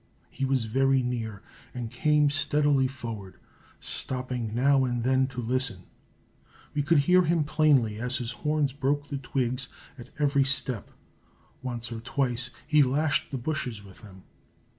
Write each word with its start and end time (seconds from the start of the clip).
He 0.31 0.45
was 0.45 0.65
very 0.65 1.03
near 1.03 1.43
and 1.75 1.91
came 1.91 2.31
steadily 2.31 2.87
forward, 2.87 3.35
stopping 3.79 4.51
now 4.55 4.83
and 4.83 5.03
then 5.03 5.27
to 5.27 5.41
listen. 5.43 5.83
We 6.73 6.81
could 6.81 6.97
hear 7.01 7.21
him 7.21 7.43
plainly 7.43 7.99
as 7.99 8.17
his 8.17 8.31
horns 8.31 8.73
broke 8.73 9.09
the 9.09 9.19
twigs 9.19 9.67
at 9.99 10.09
every 10.17 10.43
step 10.43 10.89
once 11.61 11.91
or 11.91 11.99
twice 11.99 12.49
he 12.65 12.81
lashed 12.81 13.29
the 13.29 13.37
bushes 13.37 13.83
with 13.83 14.01
them. 14.01 14.23